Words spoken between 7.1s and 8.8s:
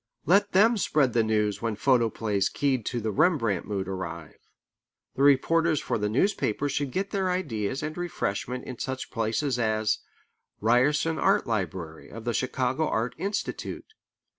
their ideas and refreshment in